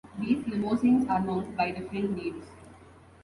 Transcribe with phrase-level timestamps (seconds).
[0.17, 2.47] These Limousins are known by different names.